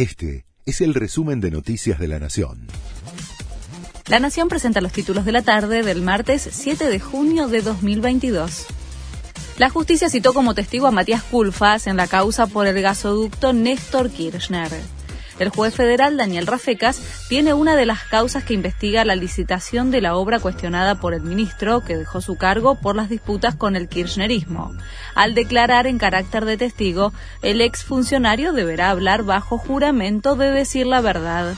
[0.00, 2.68] Este es el resumen de Noticias de la Nación.
[4.06, 8.64] La Nación presenta los títulos de la tarde del martes 7 de junio de 2022.
[9.58, 14.08] La justicia citó como testigo a Matías Culfas en la causa por el gasoducto Néstor
[14.08, 14.70] Kirchner.
[15.40, 17.00] El juez federal Daniel Rafecas
[17.30, 21.22] tiene una de las causas que investiga la licitación de la obra cuestionada por el
[21.22, 24.74] ministro que dejó su cargo por las disputas con el kirchnerismo.
[25.14, 31.00] Al declarar en carácter de testigo, el exfuncionario deberá hablar bajo juramento de decir la
[31.00, 31.54] verdad.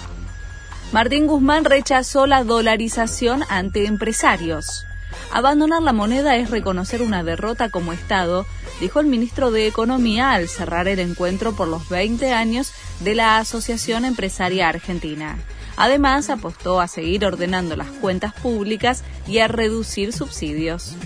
[0.93, 4.86] Martín Guzmán rechazó la dolarización ante empresarios.
[5.32, 8.45] Abandonar la moneda es reconocer una derrota como Estado,
[8.81, 13.39] dijo el ministro de Economía al cerrar el encuentro por los 20 años de la
[13.39, 15.39] Asociación Empresaria Argentina.
[15.79, 20.96] Además, apostó a seguir ordenando las cuentas públicas y a reducir subsidios.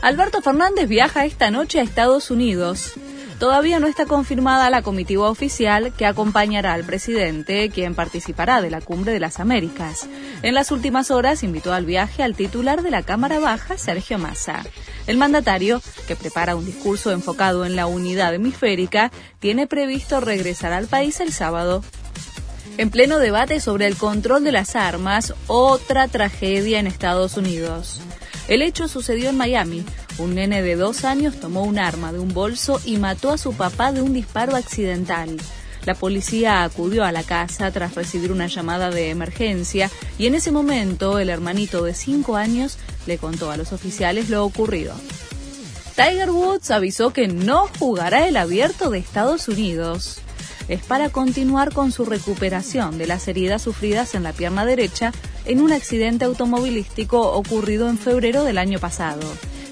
[0.00, 2.94] Alberto Fernández viaja esta noche a Estados Unidos.
[3.42, 8.80] Todavía no está confirmada la comitiva oficial que acompañará al presidente, quien participará de la
[8.80, 10.06] Cumbre de las Américas.
[10.42, 14.64] En las últimas horas invitó al viaje al titular de la Cámara Baja, Sergio Massa.
[15.08, 20.86] El mandatario, que prepara un discurso enfocado en la unidad hemisférica, tiene previsto regresar al
[20.86, 21.82] país el sábado.
[22.78, 28.00] En pleno debate sobre el control de las armas, otra tragedia en Estados Unidos.
[28.46, 29.84] El hecho sucedió en Miami,
[30.18, 33.54] un nene de dos años tomó un arma de un bolso y mató a su
[33.54, 35.36] papá de un disparo accidental.
[35.84, 40.52] La policía acudió a la casa tras recibir una llamada de emergencia y en ese
[40.52, 44.94] momento el hermanito de cinco años le contó a los oficiales lo ocurrido.
[45.96, 50.20] Tiger Woods avisó que no jugará el abierto de Estados Unidos.
[50.68, 55.12] Es para continuar con su recuperación de las heridas sufridas en la pierna derecha
[55.44, 59.20] en un accidente automovilístico ocurrido en febrero del año pasado.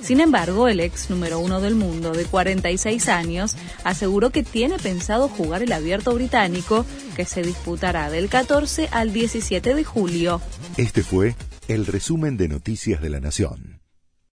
[0.02, 5.28] Sin embargo, el ex número uno del mundo, de 46 años, aseguró que tiene pensado
[5.28, 10.40] jugar el abierto británico, que se disputará del 14 al 17 de julio.
[10.76, 11.34] Este fue
[11.68, 13.69] el resumen de Noticias de la Nación.